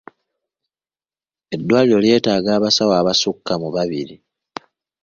Eddwaliro 1.53 1.99
lyetaaga 2.05 2.49
abasawo 2.57 2.93
abasukka 3.01 3.53
mu 3.61 3.69
babiri. 3.75 4.15